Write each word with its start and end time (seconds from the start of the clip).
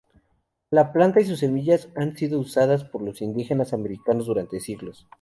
La 0.71 0.91
planta 0.91 1.21
y 1.21 1.25
sus 1.25 1.37
semillas 1.37 1.89
han 1.95 2.17
sido 2.17 2.39
usadas 2.39 2.83
por 2.83 3.03
los 3.03 3.21
indígenas 3.21 3.71
americanos 3.71 4.25
durante 4.25 4.59
siglos. 4.59 5.07